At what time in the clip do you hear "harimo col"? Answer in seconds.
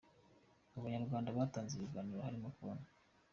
2.27-2.79